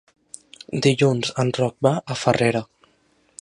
[0.85, 2.63] Dilluns en Roc va a Farrera.